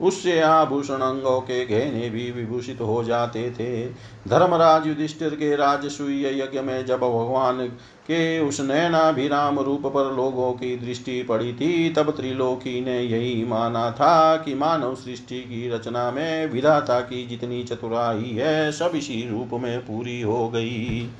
[0.00, 3.86] उससे आभूषण अंगों के गहने भी विभूषित हो जाते थे।
[4.28, 7.66] धर्मराज युधिष्ठिर के राजसूय यज्ञ में जब भगवान
[8.04, 13.90] के उस नैनाभिराम रूप पर लोगों की दृष्टि पड़ी थी, तब त्रिलोकी ने यही माना
[13.90, 19.50] था कि मानव सृष्टि की रचना में विधाता की जितनी चतुराई है, सब इसी रूप
[19.62, 21.10] में पूरी हो गई।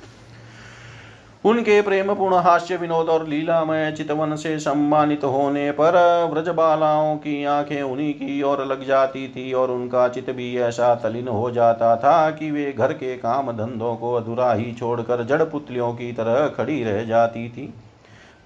[1.45, 5.97] उनके प्रेम पूर्ण हास्य, विनोद और लीलामय चितवन से सम्मानित होने पर
[6.33, 11.27] व्रजबालाओं की आँखें उन्हीं की ओर लग जाती थी और उनका चित भी ऐसा तलीन
[11.27, 15.91] हो जाता था कि वे घर के काम धंधों को अधूरा ही छोड़कर जड़ पुतलियों
[15.93, 17.73] की तरह खड़ी रह जाती थी।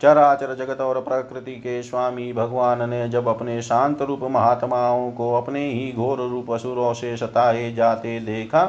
[0.02, 5.68] चराचर जगत और प्रकृति के स्वामी भगवान ने जब अपने शांत रूप महात्माओं को अपने
[5.68, 8.64] ही घोर रूप असुरों से सताए जाते देखा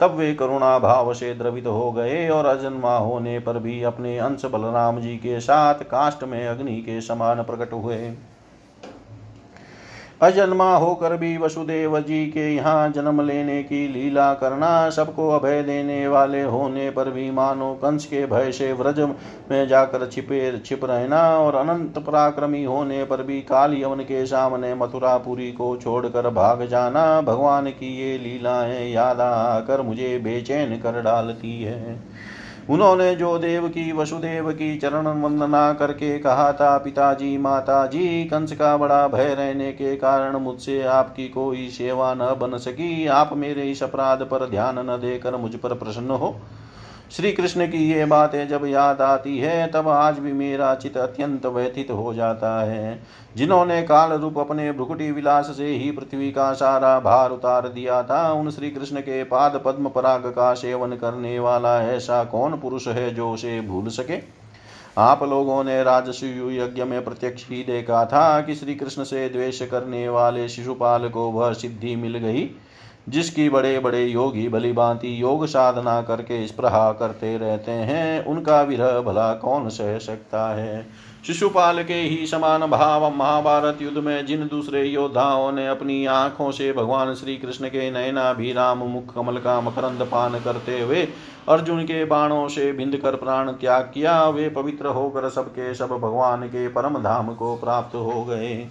[0.00, 4.44] तब वे करुणा भाव से द्रवित हो गए और अजन्मा होने पर भी अपने अंश
[4.44, 8.12] बलराम जी के साथ काष्ट में अग्नि के समान प्रकट हुए।
[10.20, 16.06] अजन्मा होकर भी वसुदेव जी के यहाँ जन्म लेने की लीला करना, सबको अभय देने
[16.08, 19.00] वाले होने पर भी मानो कंस के भय से व्रज
[19.50, 24.74] में जाकर छिपे छिप रहना और अनंत पराक्रमी होने पर भी काल यवन के सामने
[24.74, 31.62] मथुरापुरी को छोड़कर भाग जाना, भगवान की ये लीलाएँ याद आकर मुझे बेचैन कर डालती
[31.62, 32.00] है।
[32.70, 38.76] उन्होंने जो देव की, वसुदेव की चरण वंदना करके कहा था, पिताजी, माताजी, कंस का
[38.76, 43.82] बड़ा भय रहने के कारण मुझसे आपकी कोई सेवा न बन सकी। आप मेरे इस
[43.82, 46.36] अपराध पर ध्यान न देकर मुझ पर प्रसन्न हो।
[47.10, 51.46] श्री कृष्ण की ये बातें जब याद आती है, तब आज भी मेरा चित अत्यंत
[51.46, 53.02] व्यथित हो जाता है।
[53.36, 58.32] जिन्होंने काल रूप अपने भ्रुकुटी विलास से ही पृथ्वी का सारा भार उतार दिया था,
[58.32, 63.14] उन श्री कृष्ण के पाद पद्म पराग का सेवन करने वाला ऐसा कौन पुरुष है
[63.14, 64.18] जो उसे भूल सके?
[64.98, 69.62] आप लोगों ने राजसु यज्ञ में प्रत्यक्ष ही देखा था कि श्री कृष्ण से द्वेष
[69.62, 72.50] करने वाले शिशुपाल को वह सिद्धि मिल गई।
[73.08, 79.00] जिसकी बड़े बड़े योगी भली भांति योग साधना करके स्प्रहा करते रहते हैं, उनका विरह
[79.00, 80.86] भला कौन सह सकता है?
[81.26, 86.72] शिशुपाल के ही समान भाव महाभारत युद्ध में जिन दूसरे योद्धाओं ने अपनी आँखों से
[86.72, 91.08] भगवान श्री कृष्ण के नयनाभिराम मुख कमल का मकरंद पान करते हुए,
[91.48, 96.42] अर्जुन के बाणों से बिंद कर प्राण त्याग किया, वे पवित्र होकर सबके सब भगवान
[96.42, 98.66] के परम धाम को प्राप्त हो गए।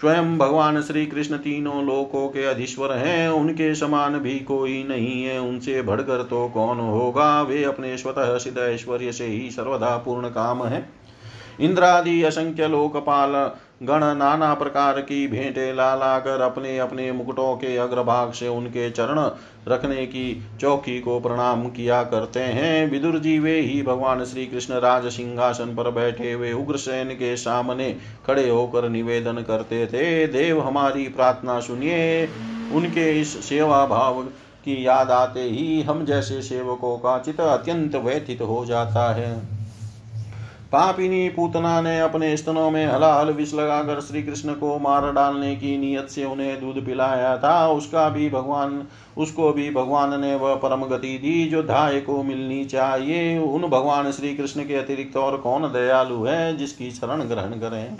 [0.00, 5.38] स्वयं भगवान श्री कृष्ण तीनों लोकों के अधीश्वर हैं, उनके समान भी कोई नहीं है।
[5.38, 7.42] उनसे भड़कर तो कौन होगा?
[7.42, 10.88] वे अपने स्वतः सिद्ध ऐश्वर्य से ही सर्वदा पूर्ण काम है।
[11.60, 13.50] इंद्रादि असंख्य लोकपाल
[13.82, 19.18] गण नाना प्रकार की भेंटे ला कर अपने अपने मुकुटों के अग्रभाग से उनके चरण
[19.72, 24.74] रखने की चौकी को प्रणाम किया करते हैं। विदुर जी वे ही भगवान श्री कृष्ण
[24.74, 27.96] राज सिंहासन पर बैठे हुए उग्रसेन के सामने
[28.26, 32.28] खड़े होकर निवेदन करते थे, देव हमारी प्रार्थना सुनिए।
[32.72, 34.22] उनके इस सेवा भाव
[34.64, 39.55] की याद आते ही हम जैसे सेवकों का चित अत्यंत व्यथित हो जाता है।
[40.76, 45.76] पापिनी पूतना ने अपने स्तनों में हलाहल विष लगाकर श्री कृष्ण को मार डालने की
[45.78, 48.86] नियत से उन्हें दूध पिलाया था। उसका भी भगवान,
[49.18, 54.10] उसको भी भगवान ने वह परम गति दी जो धाय को मिलनी चाहिए। उन भगवान
[54.12, 57.96] श्री कृष्ण के अतिरिक्त और कौन दयालु है जिसकी शरण ग्रहण करें?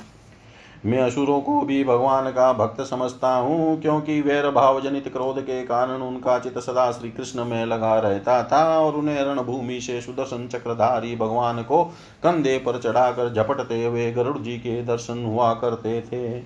[0.85, 5.62] मैं असुरों को भी भगवान का भक्त समझता हूँ, क्योंकि वैर भाव जनित क्रोध के
[5.62, 10.47] कारण उनका चित सदा श्री कृष्ण में लगा रहता था और उन्हें रणभूमि से सुदर्शन
[10.49, 11.83] चक्रधारी भगवान को
[12.22, 16.39] कंधे पर चढ़ाकर झपटते हुए गरुड़ जी के दर्शन हुआ करते थे।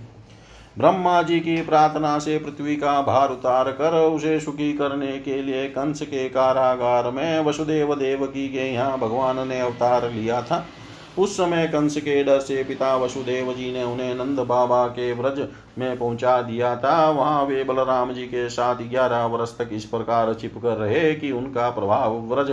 [0.78, 5.66] ब्रह्मा जी की प्रार्थना से पृथ्वी का भार उतार कर उसे सुखी करने के लिए
[5.68, 10.64] कंस के कारागार में वसुदेव देव की के यहाँ भगवान ने अवतार लिया था।
[11.20, 15.46] उस समय कंस के डर से पिता वसुदेव जी ने उन्हें नंद बाबा के व्रज
[15.78, 20.34] में पहुँचा दिया था। वहाँ वे बलराम जी के साथ ग्यारह वर्ष तक इस प्रकार
[20.34, 22.50] छिप कर रहे कि उनका प्रभाव व्रज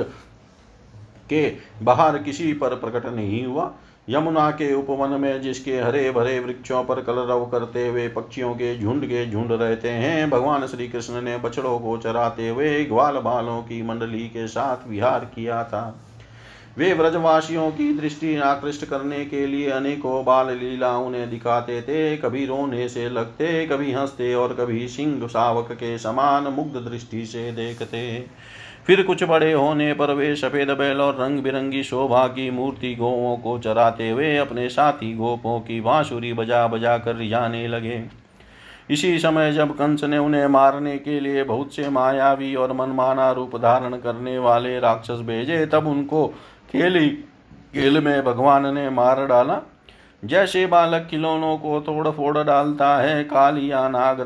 [1.29, 1.47] के
[1.83, 3.71] बाहर किसी पर प्रकट नहीं हुआ।
[4.09, 9.05] यमुना के उपवन में जिसके हरे भरे वृक्षों पर कलरव करते हुए पक्षियों के झुंड
[9.05, 13.81] के झुंड रहते हैं, भगवान श्री कृष्ण ने बछड़ों को चराते हुए ग्वाल बालों की
[13.81, 15.83] मंडली के साथ विहार किया था।
[16.77, 22.45] वे व्रजवासियों की दृष्टि आकृष्ट करने के लिए अनेकों बाल लीला उन्हें दिखाते थे, कभी
[22.45, 28.25] रोने से लगते, कभी हँसते और कभी सिंह सावक के समान मुग्ध दृष्टि से देखते।
[28.87, 33.37] फिर कुछ बड़े होने पर वे सफ़ेद बैल और रंग बिरंगी शोभा की मूर्ति गोवों
[33.37, 38.01] को चराते हुए अपने साथी गोपों की बांसुरी बजा बजा कर रिझाने लगे।
[38.89, 43.55] इसी समय जब कंस ने उन्हें मारने के लिए बहुत से मायावी और मनमाना रूप
[43.55, 46.33] धारण करने वाले राक्षस भेजे, तब उनको
[46.69, 47.09] खेली
[47.73, 49.61] खेल में भगवान ने मार डाला।
[50.23, 54.21] जैसे बालक खिलौनों को तोड़ फोड़ डालता है, कालिया नाग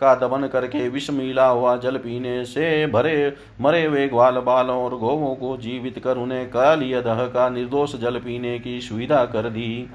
[0.00, 4.96] का दमन करके विष मिला हुआ जल पीने से भरे, मरे हुए ग्वाल बालों और
[4.98, 9.88] गोवों को जीवित कर उन्हें कालिय दह का निर्दोष जल पीने की सुविधा कर दी।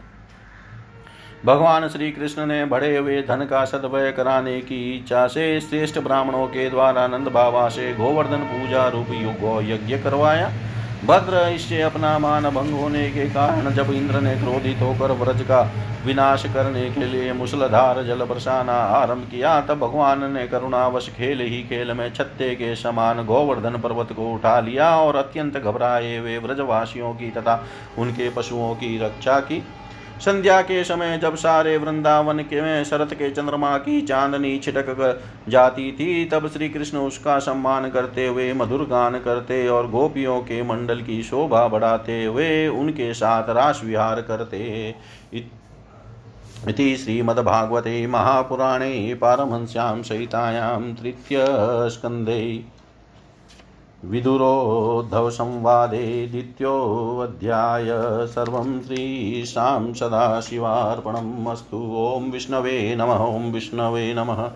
[1.45, 6.47] भगवान श्री कृष्ण ने बढ़े हुए धन का सदवय कराने की इच्छा से श्रेष्ठ ब्राह्मणों
[6.47, 10.51] के द्वारा नंद बाबा से गोवर्धन पूजा रूप युगो यज्ञ करवाया।
[11.05, 15.61] भद्र इससे अपना मान भंग होने के कारण जब इंद्र ने क्रोधित होकर व्रज का
[16.05, 21.61] विनाश करने के लिए मुसलधार जल बरसाना आरंभ किया, तब भगवान ने करुणावश खेल ही
[21.63, 27.13] खेल में छत्ते के समान गोवर्धन पर्वत को उठा लिया और अत्यंत घबराए वे व्रजवासियों
[27.13, 27.63] की तथा
[27.97, 29.63] उनके पशुओं की रक्षा की।
[30.19, 35.91] संध्या के समय जब सारे वृंदावन के में शरत के चंद्रमा की चांदनी छिटक जाती
[35.91, 41.01] थी, तब श्री कृष्ण उसका सम्मान करते हुए, मधुर गान करते और गोपियों के मंडल
[41.01, 44.95] की शोभा बढ़ाते हुए उनके साथ रास विहार करते।
[46.67, 52.41] इति श्रीमद्भागवते महापुराणे पारमहंस्यां सहितायां तृतीयस्कन्धे।
[54.09, 57.85] विदुरोद्धवसंवादे द्वितीयोऽध्याय
[58.27, 64.51] सर्वं श्रीशां सदाशिवार्पणम् अस्तु। ॐ विष्णवे नमः, ॐ विष्णवे नमः,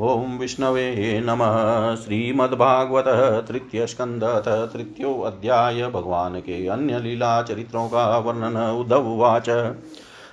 [0.00, 9.50] ॐ विष्णवे नमः। श्रीमद्भागवतः तृतीयस्कन्धः तृतीयोऽध्याय भगवान के अन्य लीला चरित्रों का वर्णन उद्धव उवाच।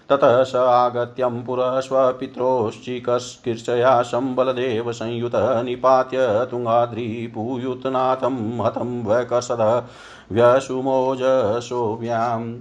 [0.09, 9.83] ततः स आगत्यं पुरस्वपित्रोश्चिकर्षया शम्बलदेव संयुतः निपात्य तुङ्गाद्रिपूयुतनाथं हतं वैकर्षदः
[10.31, 12.59] व्यसुमोजसोऽव्याम्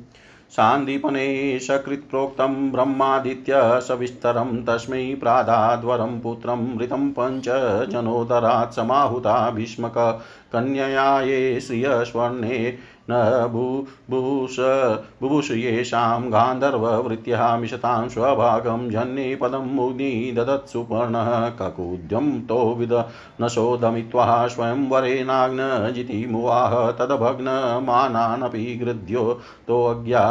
[0.53, 7.45] सान्दीपने सकृत्प्रोक्तं ब्रह्मादित्य सविस्तरं तस्मै प्रादाद्वरं पुत्रं मृतं पञ्च
[7.93, 9.95] जनोदरात् समाहुता भीष्मक
[10.53, 12.79] कन्यया ये श्रियस्वर्णे
[13.11, 14.57] न बुभूष
[15.21, 23.05] बुभुष येषां गान्धर्ववृत्त्यः मिषतां स्वभागं जन्ये पदं मुग्नि ददत्सुपर्णः ककुद्यं तो विद
[23.41, 30.25] न शोधमित्वा स्वयंवरेणाग्नजितिमुवाह तदभग्नमानानपि गृध्यो तोऽज्ञा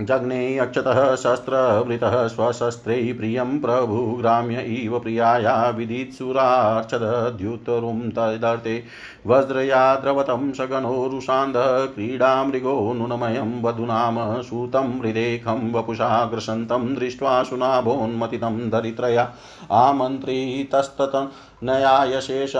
[0.00, 8.82] जग्ने अक्षतः शस्त्रवृतः स्वशस्त्रैः प्रियं प्रभुग्राम्य इव प्रियाया विदित्सुरार्चदद्युतरुं तदर्थे
[9.26, 19.32] वज्रया द्रवतं सगणोरुषान्धः क्रीडामृगो नुनमयं वधूनाम सूतं हृदेखं वपुषा ग्रसन्तं दृष्ट्वा सुनाभोन्मतितं दरित्रया
[21.64, 22.52] आमन्त्रितस्ततनयायशेष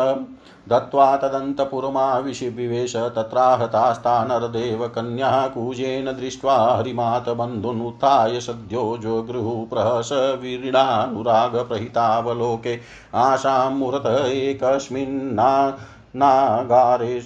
[0.69, 12.81] दत्त्वा तदन्तपुरमाविशिविवेश तत्राहतास्ता नरदेवकन्या कूजेन दृष्ट्वा हरिमातबन्धुन् उत्थाय सद्यो जोगृहुप्रहस वीरिणानुरागप्रहितावलोके।
[13.15, 15.79] आशां मुहूर्त एकस्मिन्ना
[16.17, 17.23] नागारे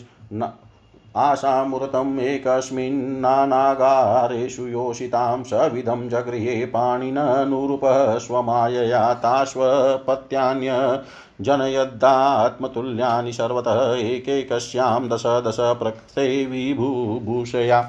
[1.17, 11.01] आशामुरतम् एकस्मिन्नानागारेषु योषितां सविधं जगृहे पाणिननुरूपः स्वमायया ताश्वपत्यान्य
[11.41, 17.89] जनयद्दात्मतुल्यानि सर्वतः एकैकस्यां दश दश प्रकृते विभुभूषया।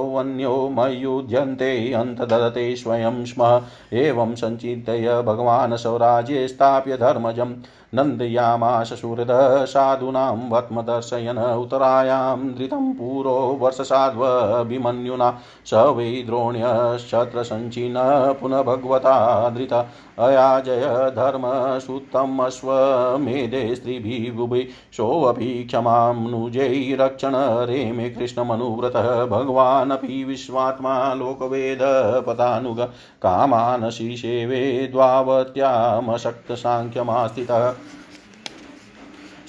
[0.04, 3.62] वन्यो मयुध्यन्ते अन्तददते स्वयं स्म।
[3.94, 7.56] एवं सञ्चिन्तय भगवान् स्वराज्ये स्थाप्य धर्मजं
[7.96, 15.30] नन्दयामाश सुहृदः साधूनां वत्मदर्शयन् उत्तरायां धृतं पुरो वर्षसाध्वभिमन्युना
[15.66, 18.10] स वै द्रोण्यशत्रसञ्चिनः
[18.42, 19.14] पुनः भगवता
[19.58, 19.74] धृत
[20.20, 20.84] अयाजय
[21.16, 24.62] धर्मसूत्तमश्वमेधे स्त्रीभिगुभि
[24.98, 27.36] सोऽपि क्षमां नुजैरक्षण
[27.70, 32.80] रेमे कृष्णमनुव्रतः भगवानपि विश्वात्मा लोकवेदपदानुग
[33.24, 34.62] कामान् शिशेवे
[34.92, 37.74] द्वावत्यामशक्तसाङ्ख्यमास्थितः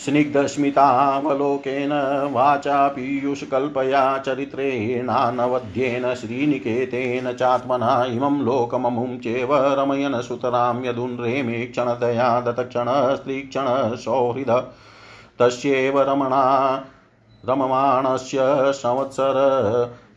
[0.05, 1.93] स्निग्धस्मितावलोकेन
[2.33, 14.51] वाचा पीयूषकल्पया चरित्रेणानवध्येन श्रीनिकेतेन चात्मना इमं लोकममुं चेव रमयन् सुतरां यदुन्रेमे क्षणदया दतक्षणः स्त्रीक्षणः सौहृद।
[15.39, 16.45] तस्यैव रमणा
[17.49, 18.39] रममाणस्य
[18.73, 19.37] संवत्सर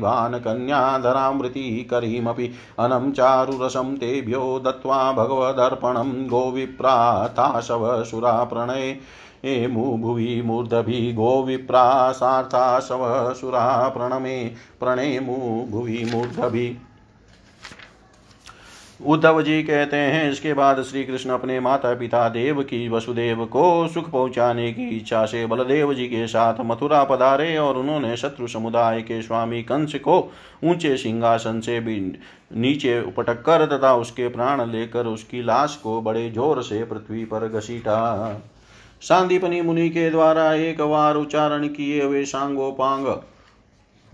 [1.32, 9.00] भानकन्याधरामृतिकरीमपि अनं चारुरसं तेभ्यो दत्त्वा भगवदर्पणं गोविप्राताशवसुरा प्रणये
[9.44, 16.76] एमुभुवि मूर्धभि गोविप्रासार्थाशवसुरा प्रणमे प्रणेमु भुवि मूर्धभि
[19.00, 23.66] उद्धव जी कहते हैं, इसके बाद श्री कृष्ण अपने माता पिता देव की वसुदेव को
[23.88, 29.02] सुख पहुँचाने की इच्छा से बलदेव जी के साथ मथुरा पधारे और उन्होंने शत्रु समुदाय
[29.02, 30.18] के स्वामी कंस को
[30.64, 32.00] ऊँचे सिंहासन से भी
[32.56, 37.48] नीचे उपटक कर तथा उसके प्राण लेकर उसकी लाश को बड़े ज़ोर से पृथ्वी पर
[37.48, 38.42] घसीटा।
[39.02, 43.06] शांतिपनी मुनि के द्वारा एक बार उच्चारण किए हुए सांगोपांग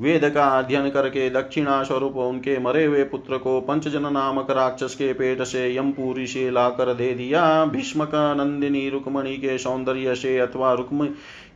[0.03, 5.13] वेद का अध्ययन करके दक्षिणा स्वरूप उनके मरे हुए पुत्र को पंचजन नामक राक्षस के
[5.13, 10.73] पेट से यमपुरी से लाकर दे दिया। भीष्म का नंदिनी रुक्मणी के सौंदर्य से अथवा
[10.73, 11.07] रुक्म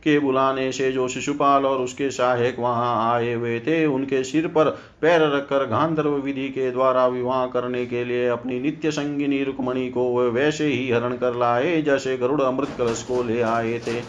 [0.03, 4.69] के बुलाने से जो शिशुपाल और उसके सहायक वहाँ आए हुए थे, उनके सिर पर
[5.01, 10.07] पैर रखकर गांधर्व विधि के द्वारा विवाह करने के लिए अपनी नित्य संगिनी रुक्मणी को
[10.31, 13.99] वैसे ही हरण कर लाए, जैसे गरुड़ अमृत कलश को ले आए थे।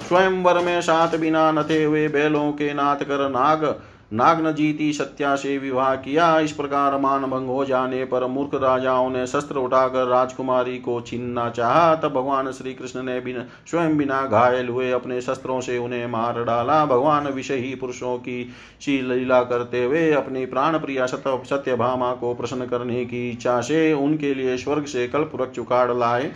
[0.00, 3.74] स्वयंवर में सात बिना नथे हुए बैलों के नाथ कर नाग
[4.12, 9.10] नागन जीती सत्या से विवाह किया। इस प्रकार मान भंग हो जाने पर मूर्ख राजाओं
[9.10, 14.22] ने शस्त्र उठाकर राजकुमारी को छीनना चाहा। तब भगवान श्री कृष्ण ने बिना, स्वयं बिना
[14.26, 19.84] घायल हुए अपने शस्त्रों से उन्हें मार डाला। भगवान विषयी पुरुषों की शी लीला करते
[19.84, 25.08] हुए अपनी प्राण प्रिया सत्यभामा को प्रसन्न करने की इच्छा से उनके लिए स्वर्ग से
[25.08, 26.32] कल्प रख चुकाड़ लाए।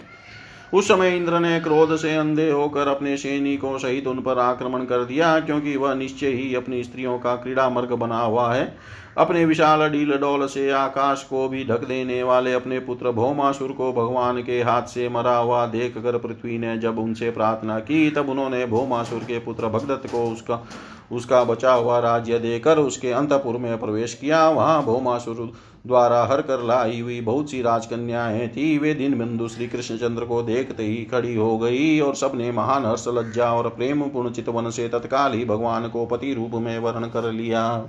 [0.74, 5.04] उस समय इंद्र ने क्रोध से अंधे होकर अपने सैनिकों सहित उन पर आक्रमण कर
[5.04, 8.76] दिया, क्योंकि वह निश्चय ही अपनी स्त्रियों का क्रीड़ा मर्ग बना हुआ है।
[9.18, 13.92] अपने विशाल डील डोल से आकाश को भी ढक देने वाले अपने पुत्र भौमासुर को
[13.92, 18.28] भगवान के हाथ से मरा हुआ देख कर पृथ्वी ने जब उनसे प्रार्थना की, तब
[18.28, 20.56] उन्होंने भौमासुर के पुत्र भगदत्त को उसका
[21.12, 25.52] उसका बचा हुआ राज्य देकर उसके अंतपुर में प्रवेश किया। वहाँ भौमासुर
[25.86, 30.42] द्वारा हर कर लाई हुई बहुत सी राजकन्याएँ थी। वे दिन बिंदु श्री कृष्णचंद्र को
[30.42, 34.88] देखते ही खड़ी हो गई और सबने महान हर्ष लज्जा और प्रेम पूर्ण चितवन से
[34.88, 37.88] तत्काल ही भगवान को पति रूप में वर्ण कर लिया।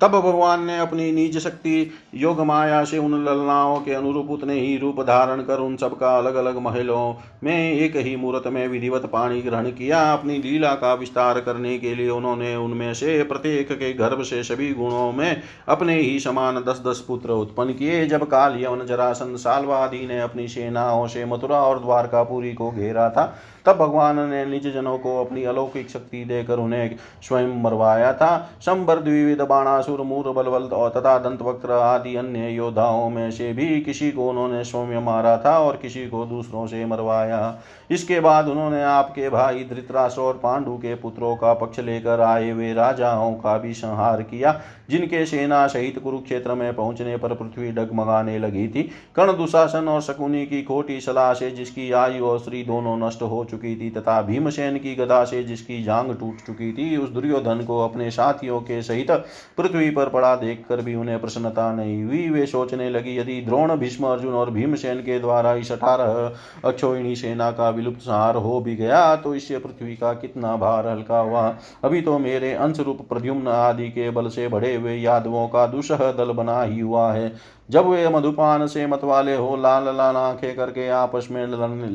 [0.00, 4.76] तब भगवान ने अपनी निज शक्ति योग माया से उन ललनाओं के अनुरूप उतने ही
[4.76, 9.42] रूप धारण कर उन सबका अलग अलग महलों में एक ही मुहूर्त में विधिवत पानी
[9.42, 14.22] ग्रहण किया। अपनी लीला का विस्तार करने के लिए उन्होंने उनमें से प्रत्येक के गर्भ
[14.22, 18.86] से सभी गुणों में अपने ही समान दस दस पुत्र उत्पन्न किए। जब काल यवन
[18.86, 23.34] जरासन सालवादी ने अपनी सेनाओं से मथुरा और द्वारकापुरी को घेरा था
[23.66, 28.98] तब भगवान ने निज जनों को अपनी अलौकिक शक्ति देकर उन्हें स्वयं मरवाया था। संबर
[28.98, 34.28] द्विविध बाणासुर, मूर बलवल तथा दंत वक्र आदि अन्य योद्धाओं में से भी किसी को
[34.28, 37.58] उन्होंने स्वयं मारा था और किसी को दूसरों से मरवाया।
[37.90, 42.72] इसके बाद उन्होंने आपके भाई धृतराष्ट्र और पांडु के पुत्रों का पक्ष लेकर आए हुए
[42.74, 44.52] राजाओं का भी संहार किया।
[44.90, 48.82] जिनके सेना सहित कुरुक्षेत्र में पहुँचने पर पृथ्वी डगमगाने लगी थी।
[49.16, 53.44] कर्ण दुशासन और शकुनी की खोटी सलाह से जिसकी आयु और स्त्री दोनों नष्ट हो
[53.50, 57.80] चुकी थी तथा भीमसेन की गदा से जिसकी जांग टूट चुकी थी, उस दुर्योधन को
[57.80, 59.10] अपने साथियों के सहित
[59.58, 64.06] पृथ्वी पर पड़ा देखकर भी उन्हें प्रसन्नता नहीं हुई। वे सोचने लगी, यदि द्रोण, भीष्म
[64.06, 69.14] अर्जुन और भीमसेन के द्वारा इस अठारह अक्षोहिणी सेना का विलुप्त संहार हो भी गया
[69.16, 71.42] तो इससे पृथ्वी का कितना भार हल्का हुआ।
[71.84, 75.96] अभी तो मेरे अंश रूप प्रद्युम्न आदि के बल से बढ़े हुए यादवों का दुसह
[75.96, 77.32] दल बना ही हुआ है।
[77.70, 81.46] जब वे मधुपान से मतवाले हो, लाल लाल आँखें करके आपस में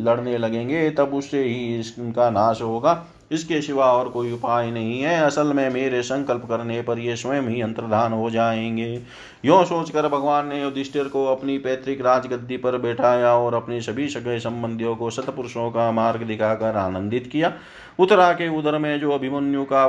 [0.05, 5.19] लड़ने लगेंगे, तब उससे ही इसका नाश होगा। इसके सिवा और कोई उपाय नहीं है।
[5.21, 9.01] असल में मेरे संकल्प करने पर ये स्वयं ही अंतर्धान हो जाएँगे।
[9.45, 14.37] यो सोचकर भगवान ने युधिष्ठिर को अपनी पैतृक राजगद्दी पर बैठाया और अपने सभी सगे
[14.39, 17.51] संबंधियों को सतपुरुषों का मार्ग दिखाकर आनंदित किया।
[17.99, 19.83] उत्तरा के उदर में जो अभिमन्यु का,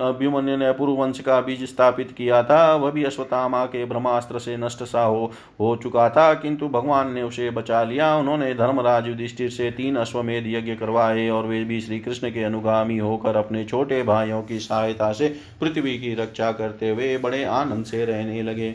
[0.00, 4.82] अभिमन्यु ने पूर्ववंश का बीज स्थापित किया था, वह भी अश्वत्थामा के ब्रह्मास्त्र से नष्ट
[4.82, 5.30] सा हो
[5.60, 10.46] हो चुका था, किंतु भगवान ने उसे बचा लिया। उन्होंने धर्मराज युधिष्ठिर से तीन अश्वमेध
[10.46, 15.12] यज्ञ करवाए और वे भी श्री कृष्ण के अनुगामी होकर अपने छोटे भाइयों की सहायता
[15.12, 18.74] से पृथ्वी की रक्षा करते हुए बड़े आनंद से रहने लगे।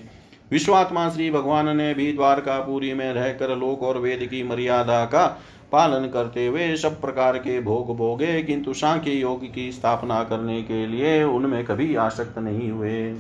[0.52, 5.26] विश्वात्मा श्री भगवान ने भी द्वारकापुरी में रहकर लोक और वेद की मर्यादा का
[5.72, 10.86] पालन करते हुए सब प्रकार के भोग भोगे, किंतु सांख्य योग की स्थापना करने के
[10.88, 13.14] लिए उनमें कभी आसक्त नहीं हुए।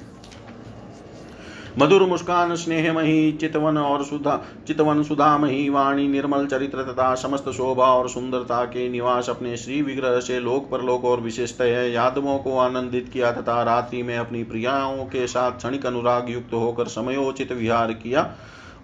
[1.79, 4.35] मधुर मुस्कान स्नेहमयी, चितवन और सुधा,
[4.67, 10.19] चितवन सुधामही वाणी, निर्मल चरित्र तथा समस्त शोभा और सुंदरता के निवास अपने श्री विग्रह
[10.19, 15.27] से लोक परलोक और विशेषतः यादवों को आनंदित किया तथा रात्रि में अपनी प्रियाओं के
[15.27, 18.23] साथ क्षणिक अनुराग युक्त होकर समयोचित विहार किया।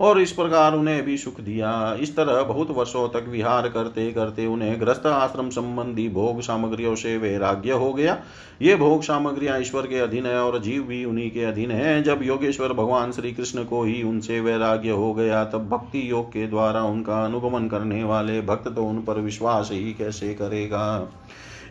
[0.01, 4.45] और इस प्रकार उन्हें भी सुख दिया। इस तरह बहुत वर्षों तक विहार करते करते
[4.45, 8.17] उन्हें ग्रस्त आश्रम संबंधी भोग सामग्रियों से वैराग्य हो गया।
[8.61, 12.23] ये भोग सामग्रियाँ ईश्वर के अधीन है और जीव भी उन्हीं के अधीन है। जब
[12.23, 16.83] योगेश्वर भगवान श्री कृष्ण को ही उनसे वैराग्य हो गया, तब भक्ति योग के द्वारा
[16.83, 21.11] उनका अनुगमन करने वाले भक्त तो उन पर विश्वास ही कैसे करेगा?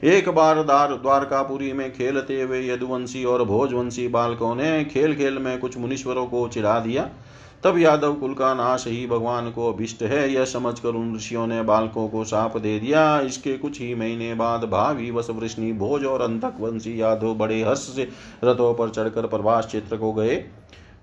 [0.04, 5.58] एक बार द्वार, द्वारकापुरी में खेलते हुए यदुवंशी और भोजवंशी बालकों ने खेल खेल में
[5.58, 7.08] कुछ मुनीश्वरों को चिढ़ा दिया।
[7.64, 11.62] तब यादव कुल का नाश ही भगवान को अभिष्ट है। यह समझकर उन ऋषियों ने
[11.62, 16.20] बालकों को साप दे दिया। इसके कुछ ही महीने बाद भावी वस वृष्णि भोज और
[16.20, 18.08] अंतक वंशी यादव बड़े हर्ष से
[18.44, 20.36] रथों पर चढ़कर प्रभास क्षेत्र को गए।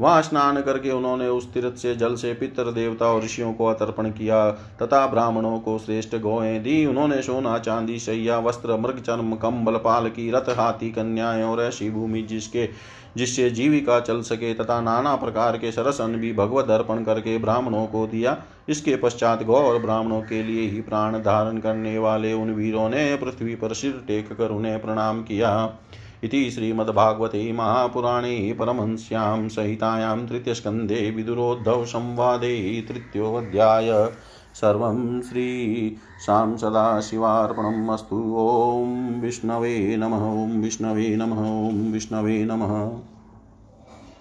[0.02, 4.10] वहाँ स्नान करके उन्होंने उस तीर्थ से जल से पितर देवता और ऋषियों को अतर्पण
[4.10, 9.78] किया, तथा ब्राह्मणों को श्रेष्ठ गोएँ दी। उन्होंने सोना, चांदी, सैया, वस्त्र, मृग, चर्म कम्बल
[9.78, 12.70] पाल की, रथ, हाथी, कन्याएँ और ऐसी भूमि जिसके,
[13.18, 18.08] जिससे जीविका चल सके, तथा नाना प्रकार के सरसन भी भगवत अर्पण करके ब्राह्मणों को
[18.08, 18.38] दिया।
[18.70, 23.16] इसके पश्चात गौ और ब्राह्मणों के लिए ही प्राण धारण करने वाले उन वीरों ने
[23.16, 25.80] पृथ्वी पर सिर टेक कर उन्हें प्रणाम किया।
[26.24, 34.12] इति श्रीमद्भागवते महापुराणे परमहंस्यां सहितायां तृतीयस्कन्धे विदुरोद्धवसंवादे तृतीयोऽध्याय.
[34.54, 43.00] सर्वं श्रीशां सदाशिवार्पणम् अस्तु। ॐ विष्णवे नमः, ॐ विष्णवे नमः, ॐ विष्णवे नमः।